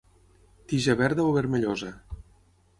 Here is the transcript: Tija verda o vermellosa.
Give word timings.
Tija 0.71 0.95
verda 1.03 1.27
o 1.27 1.37
vermellosa. 1.37 1.95